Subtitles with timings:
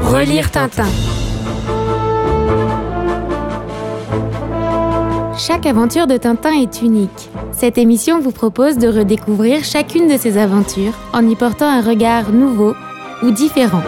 [0.00, 0.86] Relire Tintin.
[5.36, 7.30] Chaque aventure de Tintin est unique.
[7.50, 12.30] Cette émission vous propose de redécouvrir chacune de ses aventures en y portant un regard
[12.30, 12.74] nouveau
[13.22, 13.82] ou différent.